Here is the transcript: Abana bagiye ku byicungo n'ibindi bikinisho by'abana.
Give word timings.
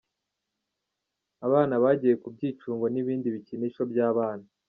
Abana 1.45 1.75
bagiye 1.83 2.13
ku 2.21 2.27
byicungo 2.35 2.85
n'ibindi 2.89 3.27
bikinisho 3.35 3.81
by'abana. 3.91 4.45